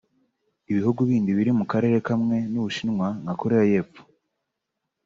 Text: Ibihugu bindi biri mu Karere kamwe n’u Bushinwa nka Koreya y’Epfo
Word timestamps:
Ibihugu 0.71 0.99
bindi 1.09 1.31
biri 1.37 1.51
mu 1.59 1.65
Karere 1.71 1.97
kamwe 2.07 2.37
n’u 2.51 2.61
Bushinwa 2.65 3.07
nka 3.21 3.33
Koreya 3.39 3.65
y’Epfo 3.71 4.01